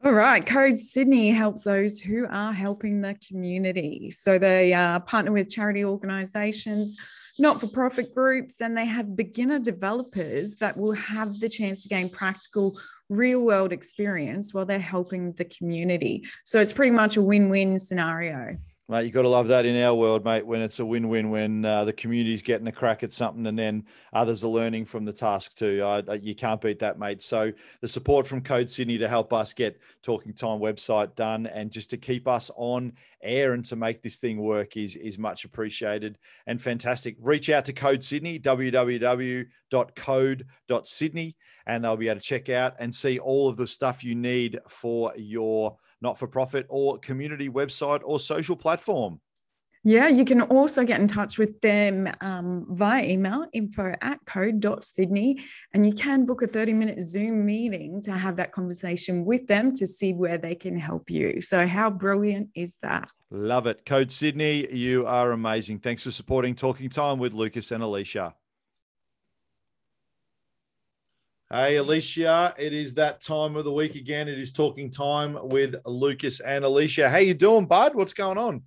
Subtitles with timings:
[0.05, 4.11] All right, Code Sydney helps those who are helping the community.
[4.11, 6.95] So they uh, partner with charity organisations,
[7.39, 11.89] not for profit groups, and they have beginner developers that will have the chance to
[11.89, 16.23] gain practical real world experience while they're helping the community.
[16.43, 18.57] So it's pretty much a win win scenario.
[18.87, 21.31] Mate, you've got to love that in our world, mate, when it's a win win,
[21.31, 25.05] when uh, the community's getting a crack at something and then others are learning from
[25.05, 26.03] the task too.
[26.21, 27.23] You can't beat that, mate.
[27.23, 31.71] So, the support from Code Sydney to help us get Talking Time website done and
[31.71, 35.45] just to keep us on air and to make this thing work is, is much
[35.45, 37.15] appreciated and fantastic.
[37.19, 43.17] Reach out to Code Sydney, www.code.sydney, and they'll be able to check out and see
[43.17, 45.75] all of the stuff you need for your
[46.05, 49.19] not for profit or community website or social platform.
[49.87, 55.37] Yeah, you can also get in touch with them um, via email info at code.sydney.
[55.73, 59.75] And you can book a 30 minute Zoom meeting to have that conversation with them
[59.75, 61.39] to see where they can help you.
[61.41, 63.11] So, how brilliant is that?
[63.29, 63.85] Love it.
[63.85, 65.79] Code Sydney, you are amazing.
[65.79, 68.33] Thanks for supporting Talking Time with Lucas and Alicia.
[71.55, 74.27] Hey, Alicia, it is that time of the week again.
[74.27, 77.09] It is talking time with Lucas and Alicia.
[77.09, 77.95] How you doing, bud?
[77.95, 78.61] What's going on?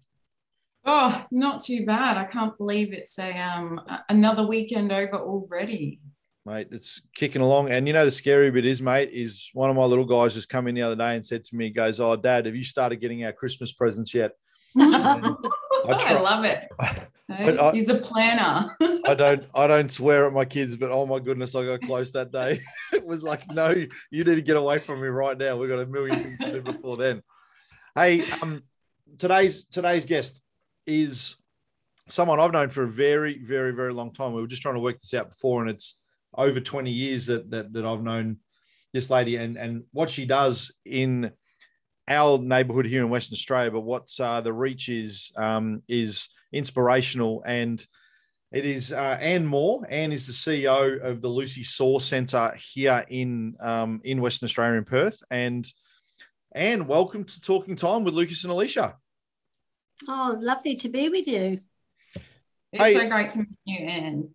[0.86, 2.16] Oh, not too bad.
[2.16, 6.00] I can't believe it's a um another weekend over already.
[6.46, 7.68] Mate, it's kicking along.
[7.68, 10.48] And you know the scary bit is, mate, is one of my little guys just
[10.48, 12.64] come in the other day and said to me, he goes, Oh, Dad, have you
[12.64, 14.32] started getting our Christmas presents yet?
[14.78, 15.34] I,
[15.98, 16.66] try- I, love it.
[17.30, 18.74] I, He's a planner.
[19.04, 22.10] I don't I don't swear at my kids, but oh my goodness, I got close
[22.12, 22.62] that day.
[22.92, 23.70] it was like, no,
[24.10, 25.56] you need to get away from me right now.
[25.56, 27.22] We've got a million things to do before then.
[27.94, 28.62] Hey, um,
[29.18, 30.40] today's today's guest
[30.86, 31.36] is
[32.08, 34.32] someone I've known for a very, very, very long time.
[34.32, 36.00] We were just trying to work this out before, and it's
[36.34, 38.38] over 20 years that that, that I've known
[38.94, 41.30] this lady and and what she does in
[42.08, 47.42] our neighborhood here in Western Australia, but what's uh, the reach is um, is inspirational
[47.44, 47.84] and
[48.50, 49.86] it is uh, Anne Moore.
[49.90, 54.78] Anne is the CEO of the Lucy Saw Centre here in um, in Western Australia
[54.78, 55.22] in Perth.
[55.30, 55.70] And
[56.52, 58.96] Anne, welcome to Talking Time with Lucas and Alicia.
[60.08, 61.60] Oh, lovely to be with you.
[62.72, 64.30] It's hey, so great to meet you, Anne.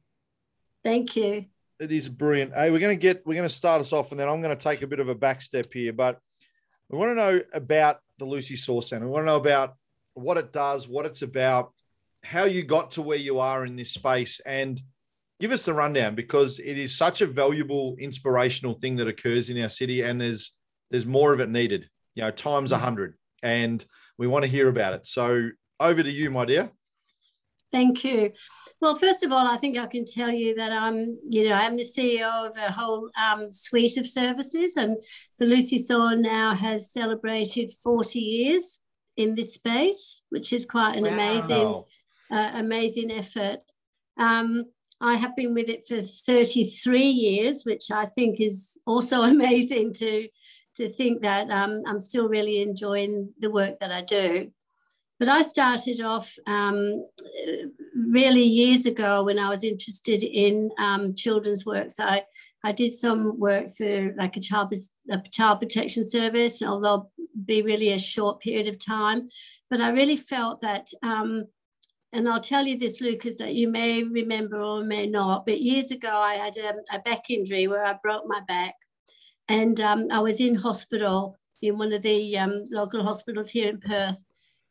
[0.84, 1.46] Thank you.
[1.80, 2.54] It is brilliant.
[2.54, 4.56] Hey, we're going to get we're going to start us off, and then I'm going
[4.56, 6.20] to take a bit of a back step here, but
[6.88, 9.08] we want to know about the Lucy Saw Centre.
[9.08, 9.74] We want to know about
[10.14, 11.73] what it does, what it's about,
[12.24, 14.82] how you got to where you are in this space, and
[15.40, 19.62] give us the rundown because it is such a valuable, inspirational thing that occurs in
[19.62, 20.58] our city, and there's
[20.92, 21.90] there's more of it needed.
[22.16, 23.86] You know, times a hundred, and
[24.18, 25.06] we want to hear about it.
[25.06, 26.72] So over to you, my dear.
[27.74, 28.32] Thank you.
[28.80, 31.76] Well, first of all, I think I can tell you that I'm, you know, I'm
[31.76, 34.96] the CEO of a whole um, suite of services, and
[35.40, 38.80] the Lucy Saw now has celebrated 40 years
[39.18, 41.14] in this space, which is quite an wow.
[41.14, 41.84] amazing,
[42.32, 43.60] uh, amazing effort.
[44.18, 44.66] Um,
[45.02, 50.28] I have been with it for 33 years, which I think is also amazing to
[50.76, 54.52] to think that um, I'm still really enjoying the work that I do.
[55.20, 57.06] But I started off um,
[57.96, 61.92] really years ago when I was interested in um, children's work.
[61.92, 62.24] So I,
[62.64, 64.74] I did some work for like a child,
[65.10, 67.12] a child protection service, although
[67.46, 69.30] be really a short period of time.
[69.70, 71.46] But I really felt that, um,
[72.14, 75.90] and I'll tell you this, Lucas, that you may remember or may not, but years
[75.90, 78.76] ago I had a, a back injury where I broke my back
[79.50, 83.80] and um, I was in hospital in one of the um, local hospitals here in
[83.80, 84.24] Perth.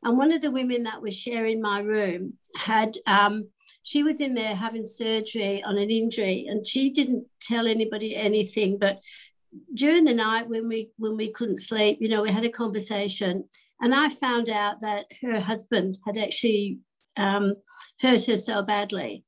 [0.04, 3.48] And one of the women that was sharing my room had, um,
[3.82, 8.78] she was in there having surgery on an injury, and she didn't tell anybody anything.
[8.78, 9.00] But
[9.74, 13.44] during the night when we when we couldn't sleep, you know, we had a conversation,
[13.80, 16.80] and I found out that her husband had actually
[17.16, 17.54] um,
[18.00, 19.24] hurt her so badly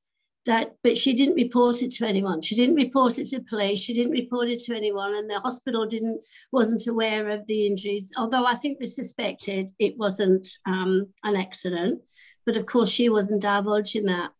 [0.47, 2.43] that but she didn't report it to anyone.
[2.43, 3.81] She didn't report it to police.
[3.81, 5.15] She didn't report it to anyone.
[5.15, 6.23] And the hospital didn't
[6.53, 8.11] wasn't aware of the injuries.
[8.17, 12.03] Although i think they suspected it wasn't um, an accident
[12.45, 14.31] but of course she wasn't divulging that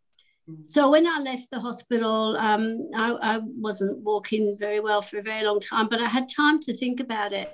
[0.65, 5.23] so when I left the hospital, um, I, I, wasn't walking very well for a
[5.23, 7.51] very long time, but I had time to think about it.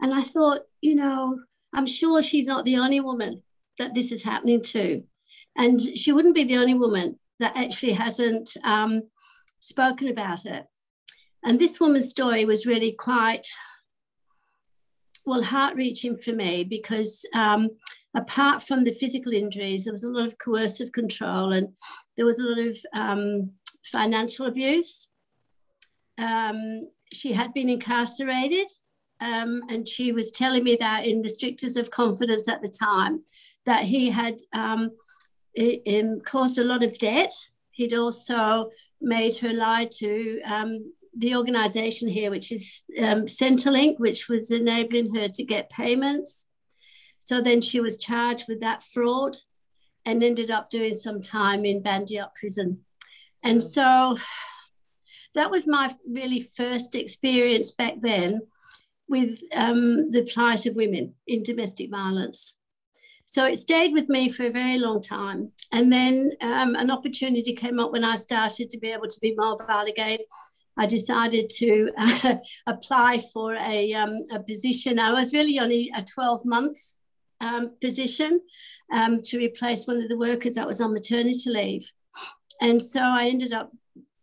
[0.00, 1.40] And I thought, you know,
[1.72, 3.42] I'm sure she's not the only woman
[3.78, 5.02] that this is happening to.
[5.58, 9.02] And she wouldn't be the only woman that actually hasn't um,
[9.60, 10.64] spoken about it.
[11.44, 13.46] And this woman's story was really quite,
[15.26, 17.70] well, heart reaching for me because um,
[18.14, 21.68] apart from the physical injuries, there was a lot of coercive control and
[22.16, 23.50] there was a lot of um,
[23.84, 25.08] financial abuse.
[26.18, 28.68] Um, she had been incarcerated
[29.20, 33.24] um, and she was telling me that in the strictest of confidence at the time
[33.66, 34.90] that he had um,
[35.58, 37.32] it, it caused a lot of debt.
[37.72, 38.70] He'd also
[39.00, 45.14] made her lie to um, the organization here, which is um, Centrelink, which was enabling
[45.16, 46.46] her to get payments.
[47.18, 49.36] So then she was charged with that fraud
[50.04, 52.84] and ended up doing some time in Bandyup prison.
[53.42, 54.16] And so
[55.34, 58.42] that was my really first experience back then
[59.08, 62.57] with um, the plight of women in domestic violence.
[63.30, 65.52] So it stayed with me for a very long time.
[65.70, 69.34] And then um, an opportunity came up when I started to be able to be
[69.36, 70.20] mobile again.
[70.78, 72.36] I decided to uh,
[72.66, 74.98] apply for a, um, a position.
[74.98, 76.78] I was really only a 12 month
[77.42, 78.40] um, position
[78.94, 81.92] um, to replace one of the workers that was on maternity leave.
[82.62, 83.70] And so I ended up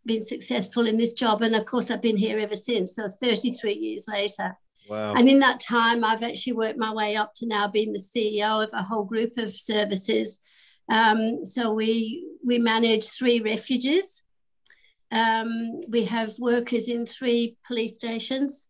[0.04, 1.42] being successful in this job.
[1.42, 2.96] And of course, I've been here ever since.
[2.96, 4.56] So 33 years later.
[4.88, 5.14] Wow.
[5.14, 8.62] And in that time, I've actually worked my way up to now being the CEO
[8.62, 10.40] of a whole group of services.
[10.90, 14.22] Um, so we we manage three refuges.
[15.10, 18.68] Um, we have workers in three police stations.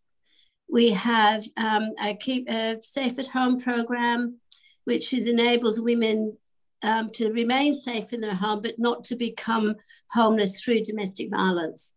[0.69, 4.39] We have um, a keep a safe at home program,
[4.85, 6.37] which is enables women
[6.83, 9.75] um, to remain safe in their home, but not to become
[10.11, 11.93] homeless through domestic violence.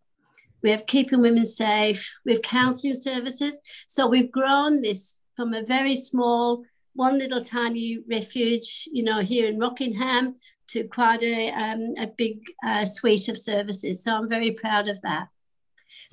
[0.62, 2.12] We have keeping women safe.
[2.24, 3.60] We have counselling services.
[3.86, 6.64] So we've grown this from a very small,
[6.94, 10.36] one little tiny refuge, you know, here in Rockingham
[10.68, 14.04] to quite a, um, a big uh, suite of services.
[14.04, 15.28] So I'm very proud of that.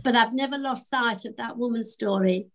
[0.04, 2.48] But I've never lost sight of that woman's story.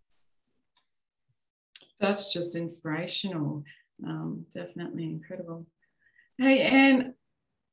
[2.01, 3.63] That's just inspirational.
[4.05, 5.67] Um, definitely incredible.
[6.39, 7.15] Hey, and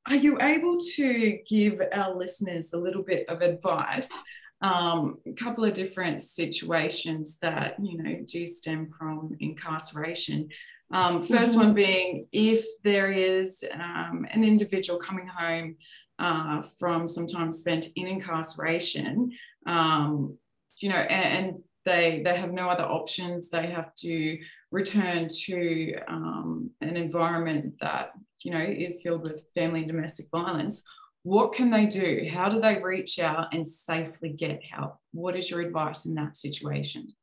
[0.08, 4.24] are you able to give our listeners a little bit of advice?
[4.62, 10.50] Um, a couple of different situations that you know do stem from incarceration.
[10.92, 11.60] Um, 1st mm-hmm.
[11.60, 15.76] one being if there is um, an individual coming home
[16.18, 19.32] uh, from some time spent in incarceration,
[19.68, 20.38] um,
[20.80, 23.50] you know, and, and, they they have no other options.
[23.50, 24.38] They have to
[24.72, 28.12] return to um, an environment that
[28.42, 30.84] you know is filled with family and domestic violence
[31.24, 32.28] what can they do?
[32.32, 34.96] How do they reach out and safely get help?
[35.12, 37.14] What is your advice in that situation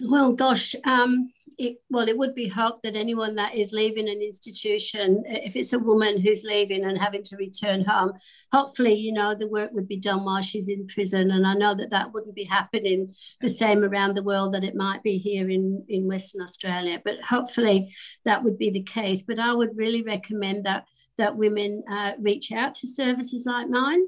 [0.00, 4.20] well gosh um, it, well, it would be hoped that anyone that is leaving an
[4.20, 8.12] institution, if it's a woman who's leaving and having to return home,
[8.52, 11.30] hopefully, you know, the work would be done while she's in prison.
[11.30, 14.74] And I know that that wouldn't be happening the same around the world that it
[14.74, 17.00] might be here in, in Western Australia.
[17.04, 17.92] But hopefully
[18.24, 19.22] that would be the case.
[19.22, 20.86] But I would really recommend that,
[21.18, 24.02] that women uh, reach out to services like mine.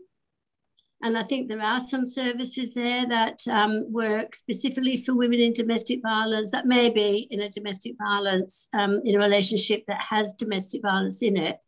[1.05, 5.53] And I think there are some services there that um, work specifically for women in
[5.53, 10.33] domestic violence that may be in a domestic violence, um, in a relationship that has
[10.39, 11.59] domestic violence in it.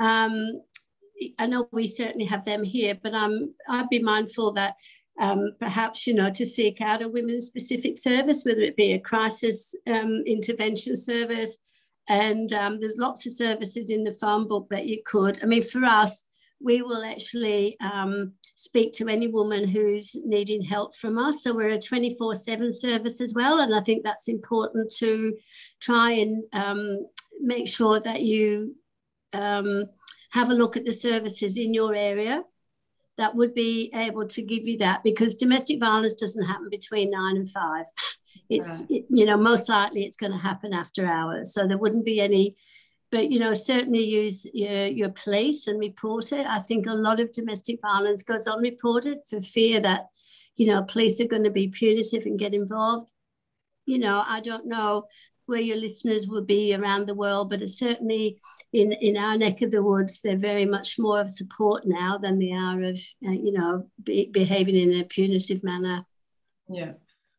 [0.00, 0.60] Um,
[1.38, 4.74] I know we certainly have them here, but um, I'd be mindful that
[5.20, 8.98] um, perhaps, you know, to seek out a women's specific service, whether it be a
[8.98, 11.58] crisis um, intervention service.
[12.08, 15.40] And um, there's lots of services in the phone book that you could.
[15.44, 16.24] I mean, for us,
[16.60, 21.42] we will actually um, speak to any woman who's needing help from us.
[21.42, 23.60] So we're a 24 7 service as well.
[23.60, 25.36] And I think that's important to
[25.80, 27.06] try and um,
[27.40, 28.76] make sure that you
[29.32, 29.86] um,
[30.30, 32.42] have a look at the services in your area
[33.16, 37.36] that would be able to give you that because domestic violence doesn't happen between nine
[37.36, 37.86] and five.
[38.50, 38.90] It's, right.
[38.90, 41.54] it, you know, most likely it's going to happen after hours.
[41.54, 42.56] So there wouldn't be any
[43.14, 46.44] but you know certainly use your, your police and report it.
[46.48, 50.08] I think a lot of domestic violence goes unreported for fear that
[50.56, 53.12] you know police are going to be punitive and get involved.
[53.86, 55.04] You know i don't know
[55.46, 58.40] where your listeners will be around the world but certainly
[58.72, 62.38] in in our neck of the woods they're very much more of support now than
[62.38, 66.04] they are of uh, you know be, behaving in a punitive manner.
[66.68, 66.92] Yeah.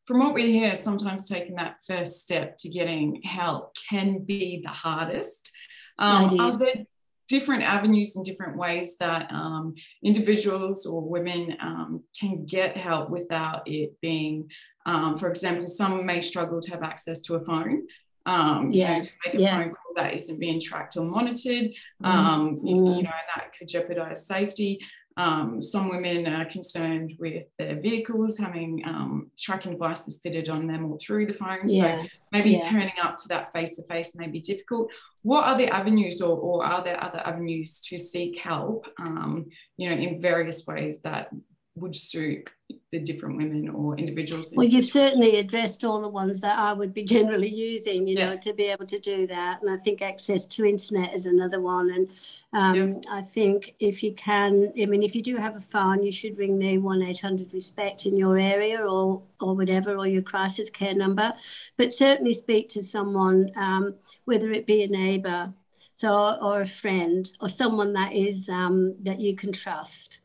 [0.06, 4.70] From what we hear, sometimes taking that first step to getting help can be the
[4.70, 5.52] hardest.
[5.98, 6.86] Um, are there
[7.28, 9.74] different avenues and different ways that um,
[10.04, 14.50] individuals or women um, can get help without it being,
[14.86, 17.88] um, for example, some may struggle to have access to a phone.
[18.28, 18.98] Um, yeah.
[18.98, 19.58] You know, make a yeah.
[19.58, 21.72] phone call that isn't being tracked or monitored.
[22.04, 22.06] Mm-hmm.
[22.06, 24.80] Um, you, you know, that could jeopardize safety.
[25.18, 30.92] Um, some women are concerned with their vehicles having um, tracking devices fitted on them
[30.92, 31.68] or through the phone.
[31.68, 32.02] Yeah.
[32.04, 32.60] So maybe Yeah.
[32.70, 34.92] turning up to that face to face may be difficult.
[35.24, 38.88] What are the avenues, or, or are there other avenues to seek help?
[39.00, 39.46] Um,
[39.78, 41.30] you know, in various ways that
[41.76, 42.50] would suit
[42.92, 44.54] the different women or individuals.
[44.56, 48.38] Well, you've certainly addressed all the ones that I would be generally using, you know,
[48.38, 49.62] to be able to do that.
[49.62, 51.92] And I think access to internet is another one.
[51.92, 52.10] And
[52.54, 56.12] um, I think if you can, I mean, if you do have a phone, you
[56.12, 60.70] should ring the 1 800 Respect in your area or, or whatever, or your crisis
[60.70, 61.34] care number.
[61.78, 65.54] But certainly speak to someone, um, whether it be a neighbour
[65.94, 70.20] so, or a friend or someone that is um, that you can trust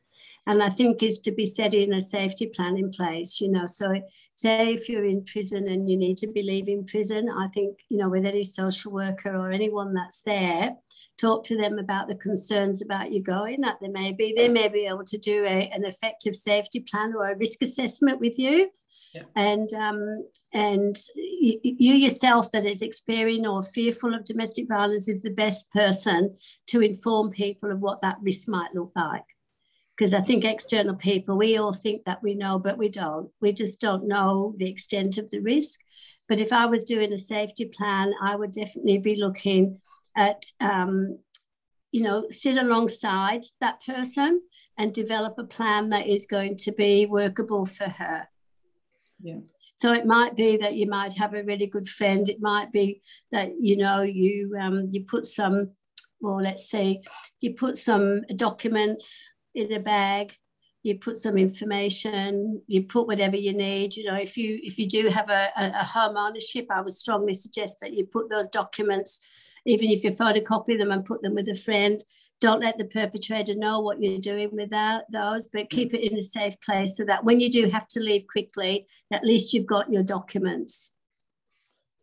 [0.46, 3.66] and I think is to be setting a safety plan in place, you know.
[3.66, 4.00] So
[4.32, 7.98] say if you're in prison and you need to be leaving prison, I think, you
[7.98, 10.76] know, with any social worker or anyone that's there,
[11.18, 14.32] talk to them about the concerns about you going that there may be.
[14.36, 18.18] They may be able to do a, an effective safety plan or a risk assessment
[18.18, 18.70] with you.
[19.14, 19.22] Yeah.
[19.34, 25.22] And um, and you, you yourself that is experiencing or fearful of domestic violence is
[25.22, 26.36] the best person
[26.68, 29.24] to inform people of what that risk might look like
[30.00, 33.28] because I think external people, we all think that we know, but we don't.
[33.42, 35.78] We just don't know the extent of the risk.
[36.26, 39.78] But if I was doing a safety plan, I would definitely be looking
[40.16, 41.18] at, um,
[41.92, 44.40] you know, sit alongside that person
[44.78, 48.26] and develop a plan that is going to be workable for her.
[49.22, 49.40] Yeah.
[49.76, 52.26] So it might be that you might have a really good friend.
[52.26, 53.02] It might be
[53.32, 55.72] that you know you um, you put some,
[56.22, 57.02] well, let's say
[57.42, 60.34] you put some documents in a bag
[60.82, 64.88] you put some information you put whatever you need you know if you if you
[64.88, 68.48] do have a, a, a home ownership i would strongly suggest that you put those
[68.48, 69.18] documents
[69.66, 72.02] even if you photocopy them and put them with a friend
[72.40, 76.22] don't let the perpetrator know what you're doing without those but keep it in a
[76.22, 79.90] safe place so that when you do have to leave quickly at least you've got
[79.90, 80.92] your documents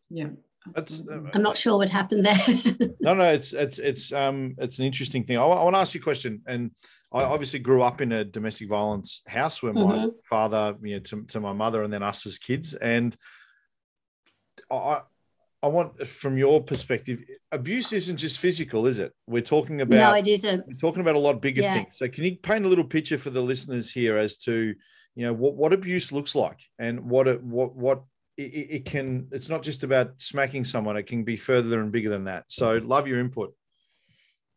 [0.09, 0.29] Yeah.
[0.75, 1.31] That's, absolutely.
[1.33, 2.37] i'm not sure what happened there
[2.99, 5.37] no, no, it's it's it's um it's an interesting thing.
[5.37, 6.71] I, I want to ask you a question, and
[7.11, 10.07] I obviously grew up in a domestic violence house where my mm-hmm.
[10.23, 13.15] father, you know, to, to my mother, and then us as kids, and
[14.69, 15.01] I
[15.63, 19.13] I want from your perspective, abuse isn't just physical, is it?
[19.25, 21.73] We're talking about no it isn't we're talking about a lot bigger Yeah.
[21.73, 21.97] things.
[21.97, 24.75] So can you paint a little picture for the listeners here as to
[25.15, 28.03] you know what, what abuse looks like and what it what what
[28.37, 32.09] it it can it's not just about smacking someone it can be further and bigger
[32.09, 33.55] than that so love your input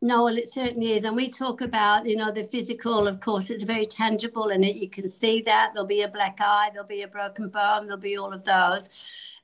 [0.03, 1.03] No, well, it certainly is.
[1.03, 4.75] And we talk about, you know, the physical, of course, it's very tangible and it,
[4.75, 5.71] you can see that.
[5.73, 8.89] There'll be a black eye, there'll be a broken bone, there'll be all of those.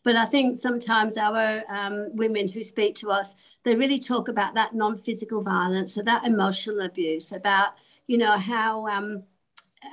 [0.04, 4.56] But I think sometimes our um, women who speak to us, they really talk about
[4.56, 7.74] that non physical violence, so that emotional abuse, about,
[8.08, 8.88] you know, how.
[8.88, 9.24] Um,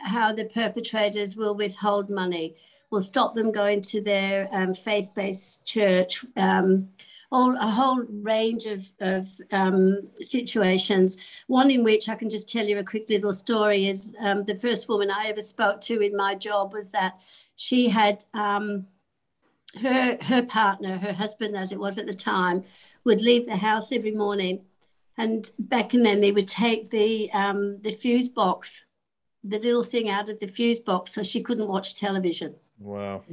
[0.05, 2.57] how the perpetrators will withhold money,
[2.91, 6.25] will stop them going to their um, faith-based church,
[7.31, 11.17] all, a whole range of, of um, situations.
[11.47, 14.57] One in which I can just tell you a quick little story is um, the
[14.57, 17.21] first woman I ever spoke to in my job was that
[17.57, 18.87] she had um,
[19.81, 22.65] her her partner, her husband, as it was at the time,
[23.05, 24.65] would leave the house every morning,
[25.19, 28.85] and back in then they would take the um, the fuse box,
[29.43, 32.55] the little thing out of the fuse box, so she couldn't watch television.
[32.79, 33.25] Wow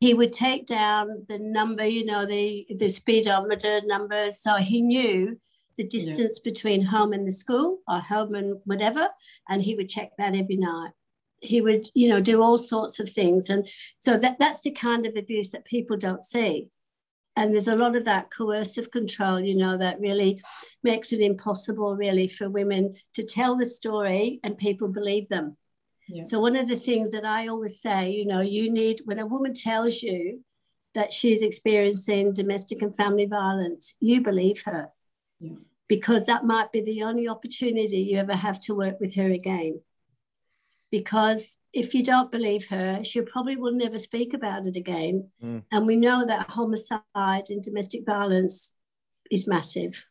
[0.00, 5.40] he would take down the number, you know, the the speedometer numbers, so he knew
[5.76, 9.08] the distance between home and the school or home and whatever,
[9.48, 10.92] and he would check that every night.
[11.40, 15.06] He would, you know, do all sorts of things, and so that that's the kind
[15.06, 16.68] of abuse that people don't see.
[17.36, 20.40] And there's a lot of that coercive control, you know, that really
[20.84, 25.56] makes it impossible, really, for women to tell the story and people believe them.
[26.08, 26.24] Yeah.
[26.24, 29.26] So one of the things that I always say, you know, you need when a
[29.26, 30.44] woman tells you
[30.94, 34.88] that she's experiencing domestic and family violence, you believe her.
[35.40, 35.56] Yeah.
[35.88, 39.80] Because that might be the only opportunity you ever have to work with her again.
[40.90, 45.28] Because if you don't believe her, she probably will never speak about it again.
[45.42, 45.64] Mm.
[45.72, 47.00] And we know that homicide
[47.48, 48.74] and domestic violence
[49.30, 50.06] is massive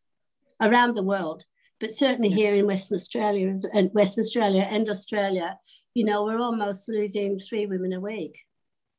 [0.59, 1.45] around the world
[1.80, 2.36] but certainly Yeah.
[2.36, 5.58] here in Western Australia and Western Australia and Australia,
[5.94, 8.39] you know, we're almost losing three women a week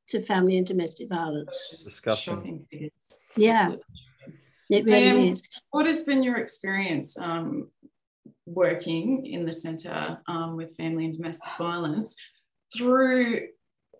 [0.08, 1.68] to family and domestic violence.
[1.70, 2.34] Disgusting.
[2.34, 2.92] shocking figures.
[3.36, 3.76] Yeah.
[4.70, 5.48] It really Um, is.
[5.70, 7.70] What has been your experience um,
[8.46, 12.16] working in the centre um, with family and domestic violence
[12.76, 13.48] through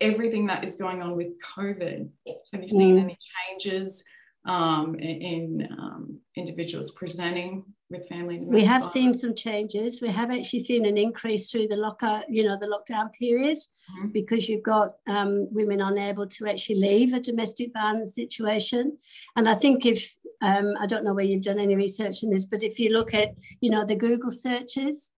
[0.01, 2.09] everything that is going on with COVID?
[2.53, 3.01] Have you seen Mm.
[3.03, 3.17] any
[3.49, 4.03] changes
[4.45, 8.39] um, in um, individuals presenting with family.
[8.39, 10.01] We have seen some changes.
[10.01, 14.09] We have actually seen an increase through the locker, you know, the lockdown periods, mm-hmm.
[14.09, 18.97] because you've got um, women unable to actually leave a domestic violence situation.
[19.35, 22.45] And I think if um, I don't know where you've done any research in this,
[22.45, 25.11] but if you look at, you know, the Google searches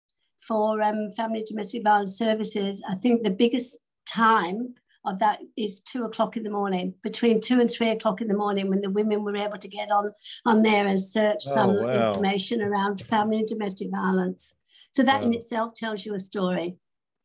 [0.47, 6.03] for um, family domestic violence services, I think the biggest time of that is two
[6.03, 9.23] o'clock in the morning, between two and three o'clock in the morning, when the women
[9.23, 10.11] were able to get on
[10.45, 12.09] on there and search oh, some wow.
[12.09, 14.53] information around family and domestic violence.
[14.91, 15.27] So that wow.
[15.27, 16.77] in itself tells you a story.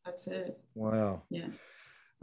[0.05, 0.59] That's it.
[0.75, 1.23] Wow.
[1.29, 1.47] Yeah.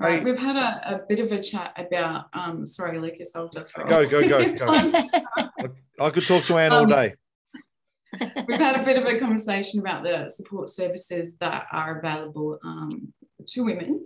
[0.00, 2.26] Right, we've had a, a, bit of a chat about.
[2.32, 4.66] Um, sorry, Lucas, I'll just go, go, go, go.
[6.00, 7.14] I could talk to Anne all um, day.
[8.46, 13.12] we've had a bit of a conversation about the support services that are available um,
[13.48, 14.04] to women.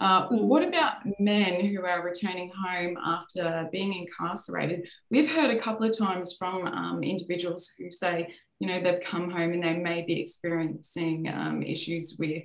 [0.00, 4.88] Uh, what about men who are returning home after being incarcerated?
[5.10, 9.30] We've heard a couple of times from um, individuals who say, you know, they've come
[9.30, 12.44] home and they may be experiencing um, issues with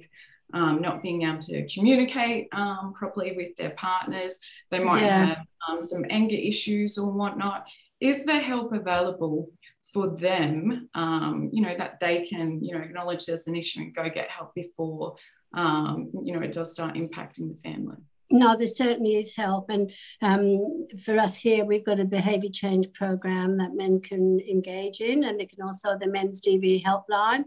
[0.53, 4.37] um, not being able to communicate um, properly with their partners.
[4.69, 5.25] They might yeah.
[5.25, 5.37] have
[5.69, 7.67] um, some anger issues or whatnot.
[8.01, 9.49] Is there help available
[9.93, 13.95] for them, um, you know, that they can, you know, acknowledge there's an issue and
[13.95, 15.15] go get help before
[15.55, 17.97] um, you know, it does start impacting the family.
[18.31, 19.69] No, there certainly is help.
[19.69, 24.99] And um, for us here, we've got a behaviour change program that men can engage
[24.99, 25.23] in.
[25.23, 27.43] And they can also, the Men's DV helpline,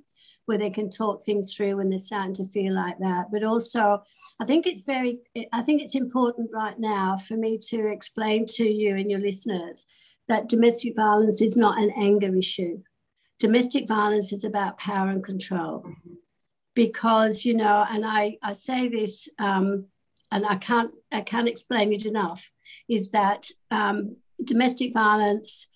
[0.46, 3.26] where they can talk things through when they're starting to feel like that.
[3.32, 4.02] But also,
[4.40, 5.18] I think it's very,
[5.52, 9.84] I think it's important right now for me to explain to you and your listeners
[10.28, 12.82] that domestic violence is not an anger issue.
[13.40, 15.80] Domestic violence is about power and control.
[15.80, 16.14] Mm-hmm
[16.78, 19.86] because you know and i i say this um,
[20.30, 22.52] and i can't i can't explain it enough
[22.88, 25.66] is that um, domestic violence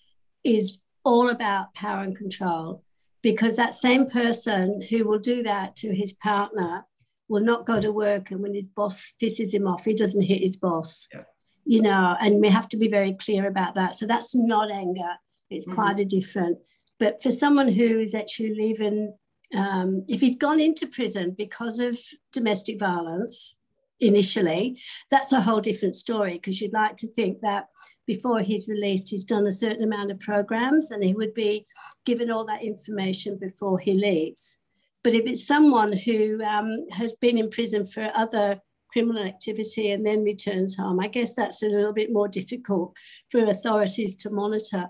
[0.45, 2.85] is all about power and control
[3.21, 6.85] because that same person who will do that to his partner
[7.29, 10.41] will not go to work and when his boss pisses him off he doesn't hit
[10.41, 11.25] his boss yeah.
[11.65, 15.15] you know and we have to be very clear about that so that's not anger
[15.51, 15.75] it's mm-hmm.
[15.75, 16.59] quite a different
[17.01, 19.13] but for someone who is actually leaving
[19.55, 21.99] um, if he's gone into prison because of
[22.33, 23.57] domestic violence
[24.01, 24.79] initially,
[25.11, 27.69] that's a whole different story because you'd like to think that
[28.07, 31.67] before he's released, he's done a certain amount of programs and he would be
[32.05, 34.59] given all that information before he leaves.
[35.05, 38.61] But if it's someone who um, has been in prison for other
[38.93, 42.95] criminal activity and then returns home, I guess that's a little bit more difficult
[43.31, 44.89] for authorities to monitor.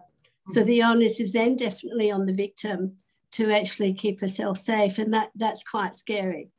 [0.49, 0.69] So mm-hmm.
[0.69, 2.97] the onus is then definitely on the victim
[3.33, 4.99] to actually keep herself safe.
[4.99, 6.51] And that, that's quite scary.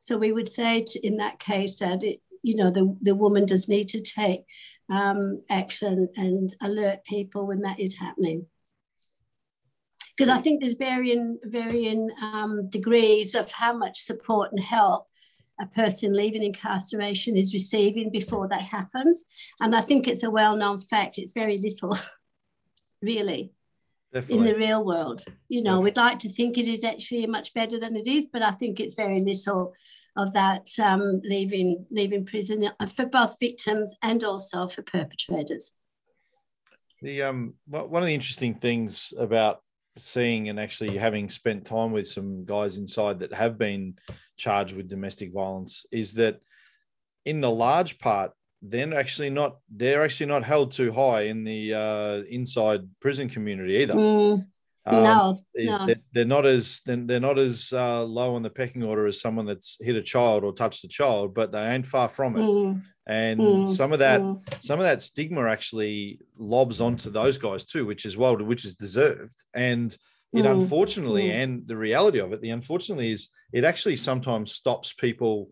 [0.00, 3.46] So we would say to, in that case that, it, you know, the, the woman
[3.46, 4.44] does need to take
[4.90, 8.46] um, action and alert people when that is happening.
[10.16, 15.06] Because I think there's varying, varying um, degrees of how much support and help
[15.60, 19.24] a person leaving incarceration is receiving before that happens.
[19.60, 21.96] And I think it's a well known fact, it's very little,
[23.02, 23.52] really.
[24.12, 24.48] Definitely.
[24.48, 25.24] in the real world.
[25.48, 28.42] You know, we'd like to think it is actually much better than it is, but
[28.42, 29.72] I think it's very little
[30.16, 35.72] of that um, leaving leaving prison uh, for both victims and also for perpetrators.
[37.00, 39.62] The um one of the interesting things about
[39.96, 43.94] seeing and actually having spent time with some guys inside that have been
[44.36, 46.40] charged with domestic violence is that
[47.24, 51.74] in the large part they're actually not they're actually not held too high in the
[51.74, 53.94] uh, inside prison community either.
[53.94, 54.46] Mm,
[54.86, 55.86] um, no, no.
[55.86, 59.20] They're, they're, not as they're, they're not as uh, low on the pecking order as
[59.20, 62.40] someone that's hit a child or touched a child, but they ain't far from it.
[62.40, 64.40] Mm, and mm, some of that mm.
[64.62, 68.76] some of that stigma actually lobs onto those guys too, which is well, which is
[68.76, 69.34] deserved.
[69.54, 69.92] And
[70.32, 71.34] it mm, unfortunately, mm.
[71.34, 75.50] and the reality of it, the unfortunately is it actually sometimes stops people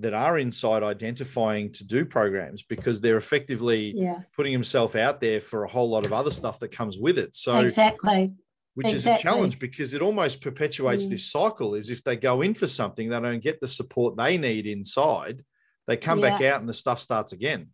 [0.00, 4.20] that are inside identifying to do programs because they're effectively yeah.
[4.34, 7.34] putting himself out there for a whole lot of other stuff that comes with it.
[7.34, 8.32] So exactly.
[8.74, 9.12] Which exactly.
[9.12, 11.10] is a challenge because it almost perpetuates mm.
[11.10, 14.38] this cycle is if they go in for something, they don't get the support they
[14.38, 15.44] need inside,
[15.88, 16.30] they come yeah.
[16.30, 17.70] back out and the stuff starts again.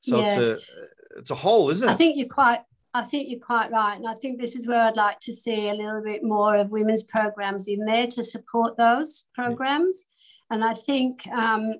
[0.00, 0.24] So yeah.
[0.24, 1.92] it's a it's a whole, isn't it?
[1.92, 2.62] I think you're quite
[2.94, 3.96] I think you're quite right.
[3.96, 6.70] And I think this is where I'd like to see a little bit more of
[6.70, 10.06] women's programs in there to support those programs.
[10.50, 11.74] And I think um,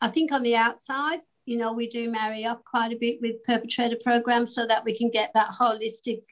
[0.00, 3.42] I think on the outside, you know, we do marry up quite a bit with
[3.44, 6.22] perpetrator programs so that we can get that holistic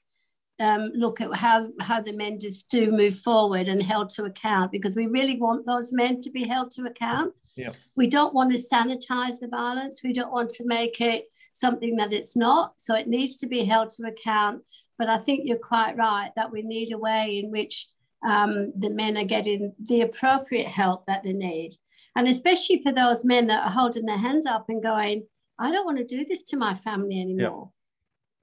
[0.61, 4.71] um, look at how how the men just do move forward and held to account
[4.71, 7.33] because we really want those men to be held to account.
[7.57, 7.71] Yeah.
[7.97, 10.03] We don't want to sanitize the violence.
[10.05, 12.75] We don't want to make it something that it's not.
[12.77, 14.63] So it needs to be held to account.
[14.99, 17.89] But I think you're quite right that we need a way in which
[18.27, 21.77] um, the men are getting the appropriate help that they need.
[22.17, 25.27] And especially for those men that are holding their hands up and going,
[25.59, 27.71] I don't want to do this to my family anymore.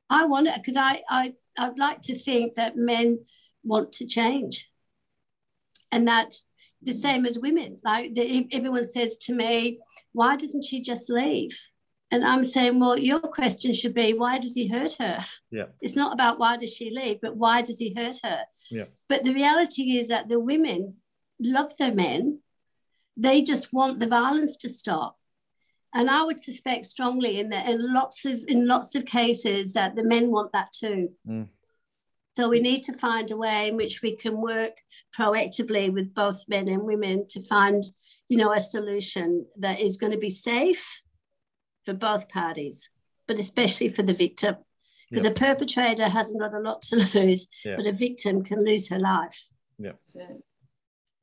[0.09, 3.19] I want it because I, I I'd like to think that men
[3.63, 4.69] want to change.
[5.91, 6.45] And that's
[6.81, 7.79] the same as women.
[7.83, 9.79] Like the, everyone says to me,
[10.13, 11.59] why doesn't she just leave?
[12.09, 15.19] And I'm saying, well, your question should be, why does he hurt her?
[15.51, 15.65] Yeah.
[15.81, 18.45] It's not about why does she leave, but why does he hurt her?
[18.71, 18.85] Yeah.
[19.09, 20.95] But the reality is that the women
[21.39, 22.39] love their men.
[23.17, 25.17] They just want the violence to stop.
[25.93, 29.95] And I would suspect strongly in that in lots of in lots of cases that
[29.95, 31.09] the men want that too.
[31.27, 31.47] Mm.
[32.35, 34.77] So we need to find a way in which we can work
[35.17, 37.83] proactively with both men and women to find,
[38.29, 41.01] you know, a solution that is going to be safe
[41.88, 42.89] for both parties,
[43.30, 44.56] but especially for the victim.
[45.10, 45.38] Because Yep.
[45.38, 47.78] a perpetrator hasn't got a lot to lose, Yeah.
[47.78, 49.39] but a victim can lose her life.
[49.80, 50.43] That's it.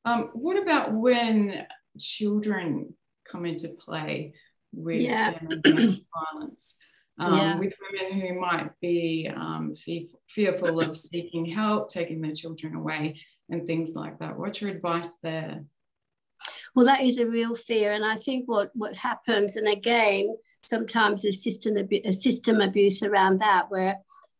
[0.05, 1.67] Um, what about when
[1.99, 2.95] children
[3.31, 4.33] come into play
[4.73, 5.37] with Yeah.
[5.65, 6.79] violence?
[7.19, 7.59] Um, Yeah.
[7.59, 13.19] With women who might be um, fear, fearful of seeking help, taking their children away,
[13.49, 14.35] and things like that.
[14.39, 15.63] What's your advice there?
[16.73, 21.21] Well, that is a real fear, and I think what what happens, and again, sometimes
[21.21, 23.97] there's system abu- system abuse around that, where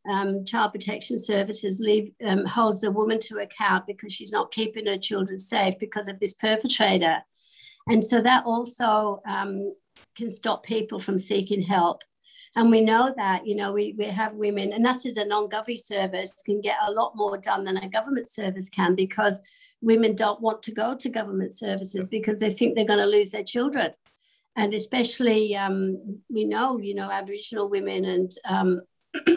[0.09, 4.85] um, child protection services leave um, holds the woman to account because she's not keeping
[4.85, 7.17] her children safe because of this perpetrator,
[7.87, 9.73] and so that also um,
[10.15, 12.03] can stop people from seeking help.
[12.57, 15.77] And we know that, you know, we, we have women, and us as a non-govy
[15.77, 19.41] service can get a lot more done than a government service can because
[19.81, 23.31] women don't want to go to government services because they think they're going to lose
[23.31, 23.91] their children.
[24.55, 28.81] And especially, um, we know, you know, Aboriginal women and um,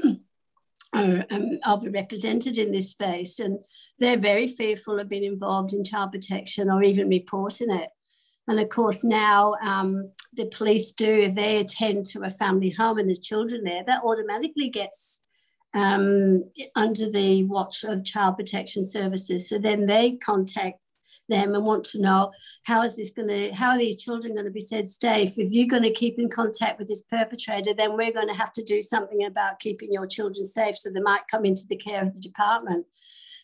[0.95, 3.59] are um, overrepresented in this space, and
[3.99, 7.91] they're very fearful of being involved in child protection or even reporting it.
[8.47, 12.99] And of course, now um, the police do, if they attend to a family home
[12.99, 15.21] and there's children there, that automatically gets
[15.75, 19.49] um, under the watch of Child Protection Services.
[19.49, 20.88] So then they contact
[21.29, 22.33] them and want to know
[22.65, 25.39] how is this going to, how are these children going to be said safe?
[25.39, 28.53] If you're going to keep in contact with this perpetrator, then we're going to have
[28.55, 30.77] to do something about keeping your children safe.
[30.77, 32.87] So they might come into the care of the department.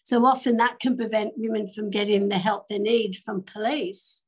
[0.04, 4.22] So often that can prevent women from getting the help they need from police.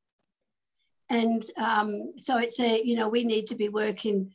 [1.09, 4.33] And um, so it's a, you know, we need to be working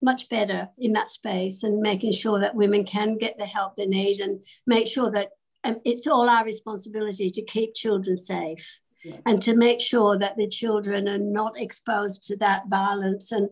[0.00, 3.86] much better in that space and making sure that women can get the help they
[3.86, 5.30] need and make sure that
[5.64, 9.16] um, it's all our responsibility to keep children safe Yeah.
[9.26, 13.32] and to make sure that the children are not exposed to that violence.
[13.32, 13.50] And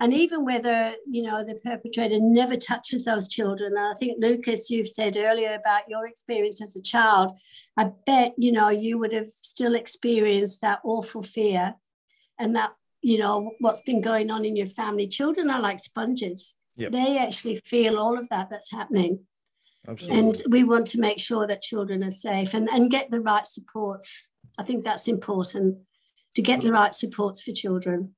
[0.00, 3.72] and even whether you know the perpetrator never touches those children.
[3.76, 7.30] And i think lucas you've said earlier about your experience as a child.
[7.76, 11.74] I bet you know you would have still experienced that awful fear
[12.40, 15.06] and that you know what's been going on in your family.
[15.06, 16.56] Children are like sponges.
[16.76, 16.90] Yep.
[16.90, 19.20] they actually feel all of that that's happening
[19.88, 20.18] Absolutely.
[20.18, 23.46] and we want to make sure that children are safe and, and get the right
[23.46, 25.76] supports i think that's important
[26.34, 28.14] to get the right supports for children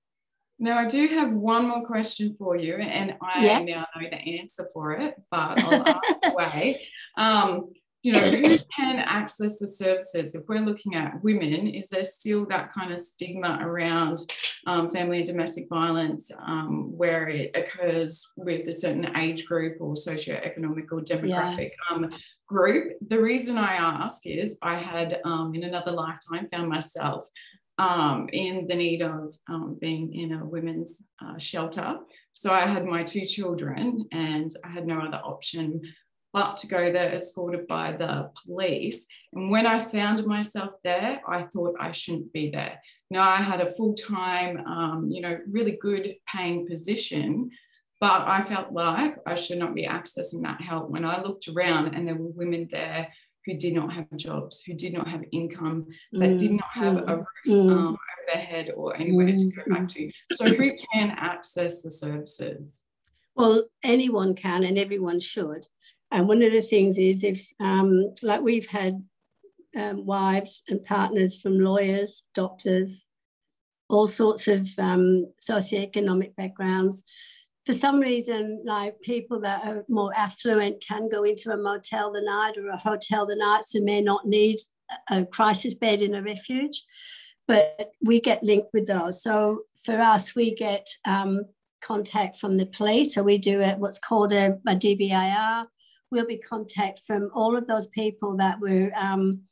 [0.59, 3.59] Now, I do have one more question for you, and I Yeah.
[3.61, 6.81] now know the answer for it, but I'll ask away.
[7.19, 7.73] Um,
[8.07, 10.37] you know, who can access the services?
[10.37, 14.19] If we're looking at women, is there still that kind of stigma around
[14.67, 19.95] um, family and domestic violence um, where it occurs with a certain age group or
[19.95, 22.09] socioeconomic or demographic um,
[22.47, 22.93] group?
[23.09, 27.27] The reason I ask is I had um, in another lifetime found myself
[27.79, 31.99] um, in the need of um, being in a women's uh, shelter.
[32.35, 35.81] So I had my two children and I had no other option
[36.37, 39.07] but to go there escorted by the police.
[39.33, 42.79] And when I found myself there, I thought I shouldn't be there.
[43.11, 47.49] Now I had a full time, um, you know, really good paying position,
[48.03, 50.91] but I felt like I should not be accessing that help.
[50.91, 53.09] When I looked around and there were women there
[53.47, 57.17] who did not have jobs, who did not have income, that did not have a
[57.17, 57.71] roof Mm.
[57.71, 60.11] um, over their head or anywhere to go back to.
[60.35, 62.85] So who can access the services?
[63.37, 65.67] Well, anyone can and everyone should.
[66.11, 69.03] And one of the things is if, um, like we've had
[69.77, 73.07] um, wives and partners from lawyers, doctors,
[73.89, 77.05] all sorts of um, socioeconomic backgrounds.
[77.67, 82.23] For some reason, like people that are more affluent can go into a motel the
[82.23, 84.59] night or a hotel the night, so may not need
[85.11, 86.85] a crisis bed in a refuge.
[87.49, 89.23] but we get linked with those.
[89.23, 91.43] So for us, we get um,
[91.81, 93.15] contact from the police.
[93.15, 95.67] So we do it, what's called a, a DVIR.
[96.17, 99.43] We'll be contact from all of those people that were um,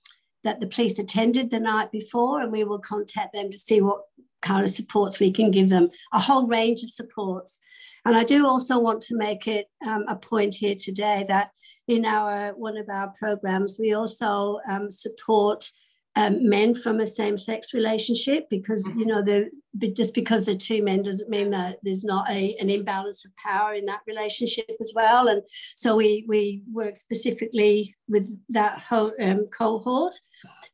[0.45, 4.01] that the police attended the night before, and we will contact them to see what
[4.41, 5.91] kind of supports we can give them.
[6.15, 7.59] A whole range of supports.
[8.07, 11.51] And I do also want to make it um, a point here today that
[11.87, 15.71] in our one of our programs, we also um, support
[16.17, 19.01] um, men from a same-sex relationship because mm-hmm.
[19.01, 19.51] you know the
[19.93, 23.75] just because they're two men doesn't mean that there's not a, an imbalance of power
[23.75, 25.43] in that relationship as well and
[25.75, 30.15] so we we work specifically with that whole um, cohort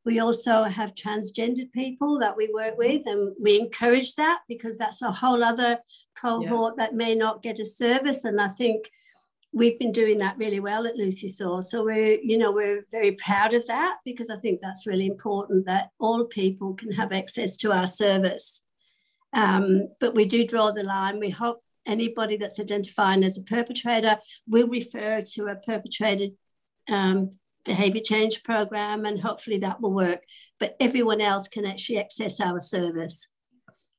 [0.05, 5.01] we also have transgendered people that we work with and we encourage that because that's
[5.01, 5.79] a whole other
[6.21, 6.85] cohort yeah.
[6.85, 8.91] that may not get a service and i think
[9.53, 11.61] we've been doing that really well at Lucy Saw.
[11.61, 15.67] So we're, you know, we're very proud of that because I think that's really important
[15.67, 18.63] that all people can have access to our service.
[19.33, 21.19] Um, but we do draw the line.
[21.19, 26.33] We hope anybody that's identifying as a perpetrator will refer to a perpetrated
[26.89, 27.31] um,
[27.65, 30.23] behavior change program and hopefully that will work.
[30.61, 33.27] But everyone else can actually access our service.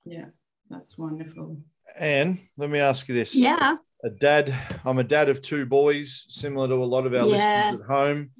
[0.05, 0.27] Yeah,
[0.69, 1.57] that's wonderful.
[1.97, 3.35] Anne, let me ask you this.
[3.35, 4.53] Yeah a dad.
[4.85, 7.71] I'm a dad of two boys, similar to a lot of our yeah.
[7.71, 8.31] listeners at home.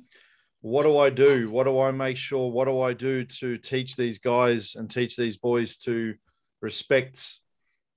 [0.62, 1.50] What do I do?
[1.50, 2.52] What do I make sure?
[2.52, 6.14] What do I do to teach these guys and teach these boys to
[6.62, 7.40] respect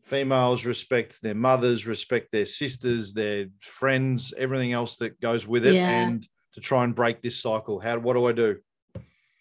[0.03, 5.75] females, respect their mothers, respect their sisters, their friends, everything else that goes with it,
[5.75, 5.89] yeah.
[5.89, 7.81] and to try and break this cycle?
[7.81, 7.99] How?
[7.99, 8.59] What do I do?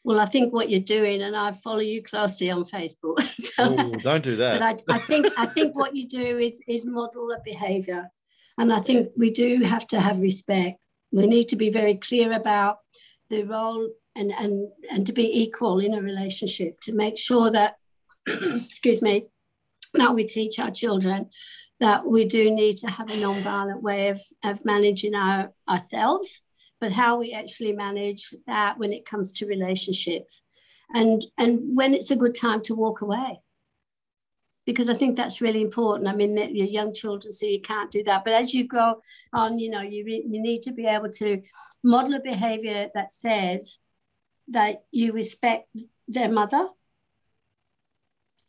[0.04, 3.22] Well, I think what you're doing, and I follow you closely on Facebook.
[3.56, 4.60] so, Ooh, don't do that.
[4.60, 8.10] But I, I think I think what you do is is model a behaviour,
[8.58, 10.86] and I think we do have to have respect.
[11.12, 12.80] We need to be very clear about
[13.30, 17.76] the role and and and to be equal in a relationship to make sure that,
[18.28, 19.28] excuse me,
[19.94, 21.30] that we teach our children
[21.80, 26.42] that we do need to have a non-violent way of, of managing our ourselves
[26.84, 30.44] but how we actually manage that when it comes to relationships
[30.94, 33.40] and and when it's a good time to walk away
[34.66, 36.10] because I think that's really important.
[36.10, 38.26] I mean, you're young children, so you can't do that.
[38.26, 41.42] But as you grow on, you know, you re- you need to be able to
[41.84, 43.80] model a behaviour that says
[44.50, 45.70] that you respect
[46.10, 46.68] their mother,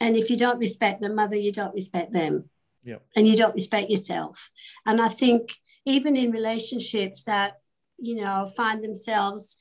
[0.01, 2.51] and if you don't respect their mother, you don't respect them,
[2.85, 4.51] yeah, and you don't respect yourself.
[4.87, 5.53] And I think
[5.85, 7.61] even in relationships that
[7.99, 9.57] you know, find themselves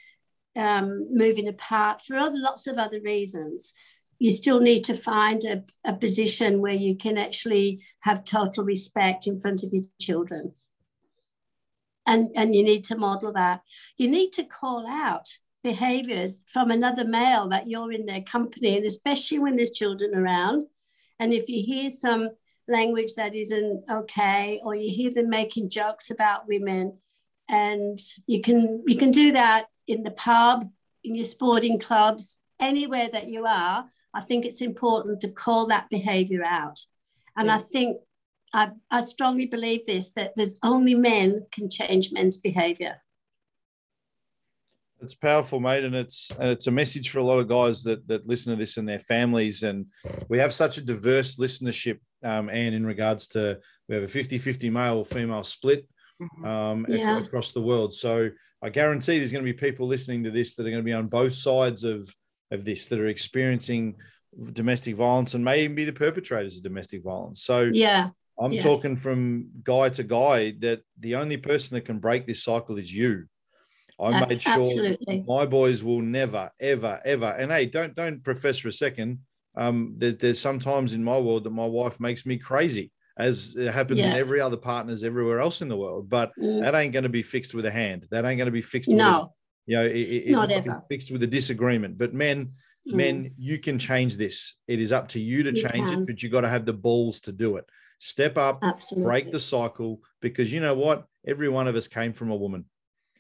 [0.56, 3.74] um, moving apart for other, lots of other reasons.
[4.20, 9.28] You still need to find a, a position where you can actually have total respect
[9.28, 10.54] in front of your children.
[12.06, 13.62] And, and you need to model that.
[13.98, 15.30] You need to call out
[15.64, 20.68] behaviors from another male that you're in their company, and especially when there's children around.
[21.20, 22.30] And if you hear some
[22.68, 26.98] language that isn't okay, or you hear them making jokes about women,
[27.50, 30.70] and you can you can do that in the pub
[31.04, 33.86] in your sporting clubs anywhere that you are.
[34.14, 36.80] I think it's important to call that behavior out.
[37.36, 37.98] And i think
[38.54, 43.02] I, I strongly believe this that there's only men can change men's behavior
[45.04, 48.08] it's powerful mate and it's and it's a message for a lot of guys that
[48.08, 49.64] that listen to this and their families.
[49.64, 49.88] And
[50.30, 54.38] we have such a diverse listenership um, and in regards to we have a 50
[54.38, 55.88] 50 male female split.
[56.44, 57.20] Um, yeah.
[57.20, 57.94] across the world.
[57.94, 58.30] So
[58.62, 60.94] I guarantee there's going to be people listening to this that are going to be
[60.94, 62.14] on both sides of
[62.52, 63.96] of this that are experiencing
[64.54, 67.44] domestic violence and may even be the perpetrators of domestic violence.
[67.44, 68.10] So yeah.
[68.40, 68.62] I'm yeah.
[68.62, 72.94] talking from guy to guy that the only person that can break this cycle is
[72.94, 73.26] you.
[74.00, 75.24] I made sure Absolutely.
[75.28, 77.28] my boys will never, ever, ever.
[77.38, 79.20] And hey, don't don't profess for a second.
[79.56, 83.72] Um, there, there's sometimes in my world that my wife makes me crazy as it
[83.72, 84.12] happens yeah.
[84.12, 86.10] in every other partners everywhere else in the world.
[86.10, 86.62] But mm.
[86.62, 88.08] that ain't going to be fixed with a hand.
[88.12, 88.90] That ain't going to be fixed.
[88.90, 89.22] No.
[89.22, 89.30] With,
[89.68, 90.82] you know, it, it, not it ever.
[90.90, 91.98] fixed with a disagreement.
[91.98, 92.54] But men,
[92.88, 92.94] mm.
[92.94, 94.56] men, you can change this.
[94.68, 96.02] It is up to you to you change can.
[96.02, 97.66] it, but you got to have the balls to do it.
[98.00, 99.08] Step up, Absolutely.
[99.08, 101.06] break the cycle, because you know what?
[101.26, 102.66] Every one of us came from a woman.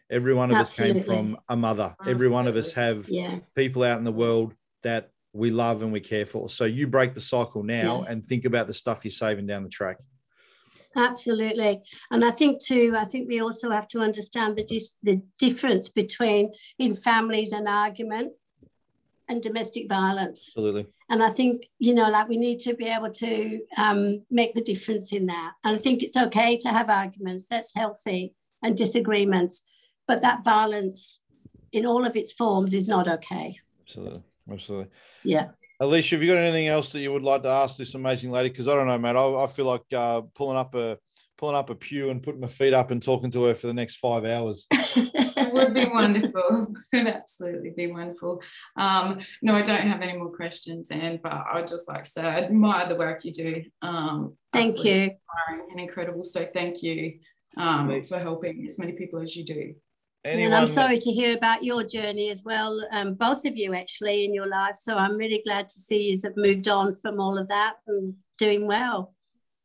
[0.09, 0.99] Every one of Absolutely.
[0.99, 1.95] us came from a mother.
[1.99, 2.11] Absolutely.
[2.11, 3.37] Every one of us have yeah.
[3.55, 6.47] people out in the world that we love and we care for.
[6.47, 8.11] So you break the cycle now yeah.
[8.11, 9.97] and think about the stuff you're saving down the track.
[10.95, 11.81] Absolutely.
[12.11, 15.89] And I think too, I think we also have to understand the, dis- the difference
[15.89, 18.33] between in families and argument
[19.27, 20.53] and domestic violence.
[20.55, 20.85] Absolutely.
[21.09, 24.61] And I think, you know, like we need to be able to um, make the
[24.61, 25.53] difference in that.
[25.63, 29.63] And I think it's okay to have arguments, that's healthy, and disagreements,
[30.07, 31.19] but that violence
[31.71, 33.57] in all of its forms is not okay.
[33.81, 34.91] Absolutely absolutely.
[35.23, 35.49] Yeah.
[35.79, 38.49] Alicia, have you got anything else that you would like to ask this amazing lady?
[38.49, 39.15] Because I don't know, mate.
[39.15, 40.97] I, I feel like uh, pulling up a
[41.37, 43.73] pulling up a pew and putting my feet up and talking to her for the
[43.73, 44.65] next five hours.
[44.71, 46.67] it would be wonderful.
[46.93, 48.41] It would absolutely be wonderful.
[48.77, 52.21] Um, no, I don't have any more questions, Anne, but I'd just like to say
[52.21, 53.63] I admire the work you do.
[53.81, 54.93] Um, thank you.
[54.93, 56.23] Inspiring and incredible.
[56.23, 57.19] So thank you
[57.57, 59.73] um, for helping as many people as you do.
[60.25, 63.73] Anyone and I'm sorry to hear about your journey as well, um, both of you
[63.73, 64.75] actually in your life.
[64.81, 68.15] So I'm really glad to see you have moved on from all of that and
[68.37, 69.13] doing well.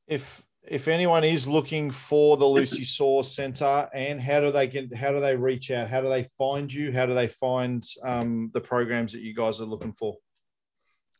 [0.08, 4.94] If if anyone is looking for the Lucy Saw Centre, and how do they get?
[4.94, 5.88] How do they reach out?
[5.88, 6.92] How do they find you?
[6.92, 10.16] How do they find um, the programs that you guys are looking for?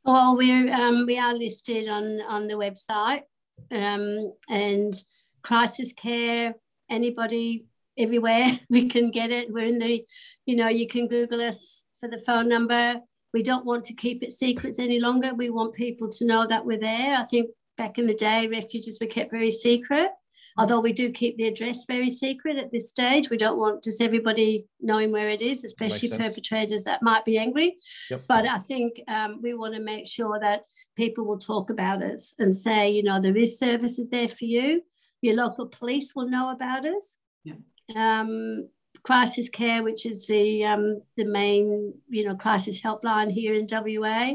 [0.04, 3.22] Well, we're um, we are listed on on the website,
[3.70, 4.94] um, and
[5.42, 6.54] crisis care.
[6.90, 7.66] Anybody
[7.98, 9.52] everywhere we can get it.
[9.52, 10.04] We're in the,
[10.46, 13.00] you know, you can Google us for the phone number.
[13.34, 15.34] We don't want to keep it secrets any longer.
[15.34, 17.16] We want people to know that we're there.
[17.16, 20.10] I think back in the day, refuges were kept very secret.
[20.56, 24.02] Although we do keep the address very secret at this stage, we don't want just
[24.02, 27.76] everybody knowing where it is, especially perpetrators that might be angry.
[28.10, 28.22] Yep.
[28.26, 30.62] But I think um, we want to make sure that
[30.96, 34.82] people will talk about us and say, you know, there is services there for you.
[35.22, 37.18] Your local police will know about us.
[37.44, 37.54] Yeah
[37.96, 38.68] um,
[39.02, 44.34] crisis care, which is the um, the main you know crisis helpline here in WA.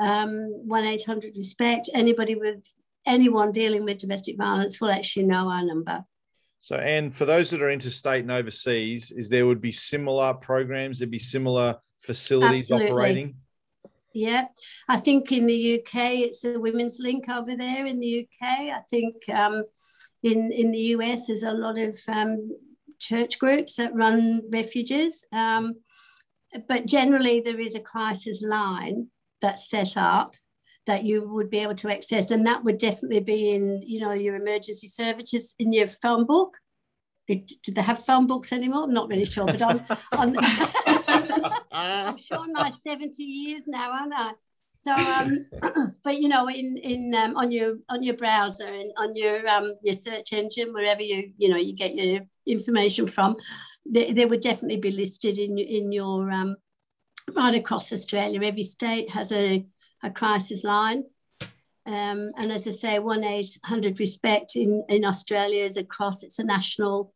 [0.00, 1.90] Um, one eight hundred respect.
[1.94, 2.64] Anybody with
[3.06, 6.04] anyone dealing with domestic violence will actually know our number.
[6.60, 10.98] So, and for those that are interstate and overseas, is there would be similar programs?
[10.98, 12.90] There'd be similar facilities Absolutely.
[12.90, 13.34] operating.
[14.14, 14.46] Yeah,
[14.88, 15.94] I think in the UK
[16.26, 18.48] it's the Women's Link over there in the UK.
[18.48, 19.64] I think um,
[20.22, 22.50] in in the US there's a lot of um,
[22.98, 25.24] church groups that run refuges.
[25.32, 25.76] Um,
[26.66, 29.08] but generally, there is a crisis line
[29.40, 30.34] that's set up
[30.86, 34.12] that you would be able to access, and that would definitely be in, you know,
[34.12, 36.56] your emergency services in your phone book.
[37.28, 38.84] Do they have phone books anymore?
[38.84, 40.34] I'm not really sure, but on, on
[41.72, 44.32] I'm sure my 70 years now, aren't I?
[44.82, 45.46] So, um,
[46.04, 49.74] but you know, in in um, on your on your browser and on your um,
[49.82, 53.36] your search engine, wherever you you know you get your information from,
[53.84, 56.56] they, they would definitely be listed in in your um,
[57.34, 58.42] right across Australia.
[58.42, 59.64] Every state has a
[60.02, 61.02] a crisis line,
[61.84, 66.22] um, and as I say, one eight hundred respect in in Australia is across.
[66.22, 67.12] It's a national,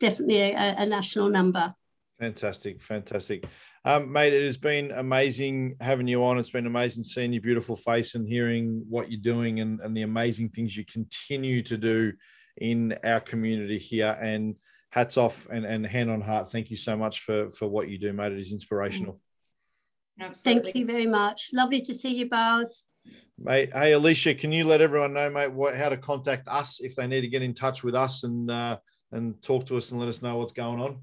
[0.00, 1.74] definitely a, a national number.
[2.20, 3.46] Fantastic, fantastic.
[3.84, 6.38] Um, mate, it has been amazing having you on.
[6.38, 10.02] It's been amazing seeing your beautiful face and hearing what you're doing and, and the
[10.02, 12.12] amazing things you continue to do
[12.56, 14.16] in our community here.
[14.20, 14.56] And
[14.94, 16.48] hats off and, and hand on heart.
[16.48, 18.30] Thank you so much for, for what you do, mate.
[18.30, 19.20] It is inspirational.
[20.20, 20.62] Absolutely.
[20.62, 21.48] Thank you very much.
[21.52, 22.70] Lovely to see you both.
[23.36, 26.94] Mate, hey Alicia, can you let everyone know, mate, what how to contact us if
[26.94, 28.78] they need to get in touch with us and uh,
[29.10, 31.00] and talk to us and let us know what's going on?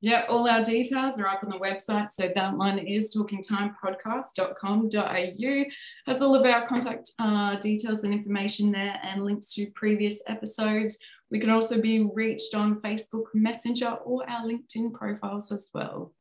[0.00, 2.08] Yeah, all our details are up on the website.
[2.10, 5.64] So that one is talkingtimepodcast.com.au.
[6.06, 11.00] Has all of our contact uh, details and information there and links to previous episodes.
[11.30, 16.12] We can also be reached on Facebook Messenger or our LinkedIn profiles as well.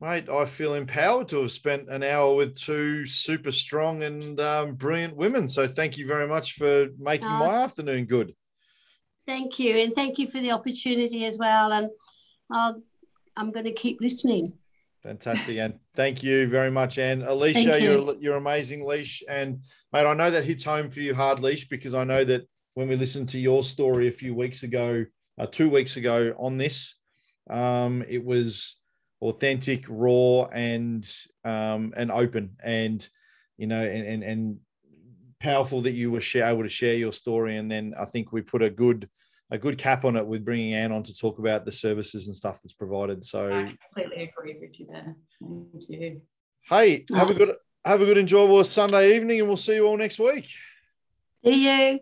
[0.00, 4.74] Mate, I feel empowered to have spent an hour with two super strong and um,
[4.74, 5.48] brilliant women.
[5.48, 8.34] So thank you very much for making uh, my afternoon good.
[9.26, 9.78] Thank you.
[9.78, 11.72] And thank you for the opportunity as well.
[11.72, 11.88] And
[12.50, 12.82] I'll
[13.36, 14.54] I'm going to keep listening.
[15.02, 17.22] Fantastic, and thank you very much, Anne.
[17.22, 17.92] Alicia, you.
[17.92, 19.60] you're you're amazing, Leash, and
[19.92, 22.88] mate, I know that hits home for you hard, Leash, because I know that when
[22.88, 25.04] we listened to your story a few weeks ago,
[25.38, 26.96] uh, two weeks ago on this,
[27.48, 28.80] um, it was
[29.22, 31.08] authentic, raw, and
[31.44, 33.08] um, and open, and
[33.58, 34.56] you know, and and, and
[35.38, 38.40] powerful that you were share, able to share your story, and then I think we
[38.42, 39.08] put a good
[39.50, 42.36] a good cap on it with bringing Anne on to talk about the services and
[42.36, 43.24] stuff that's provided.
[43.24, 45.16] So I completely agree with you there.
[45.40, 46.20] Thank you.
[46.68, 47.54] Hey, have a good
[47.84, 50.48] have a good enjoyable Sunday evening, and we'll see you all next week.
[51.44, 52.00] See you.